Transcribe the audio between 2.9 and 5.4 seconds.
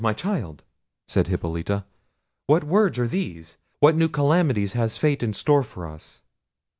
are these! what new calamities has fate in